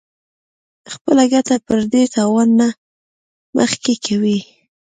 [0.93, 2.67] خپله ګټه د پردي تاوان نه
[3.57, 4.37] مخکې کوي-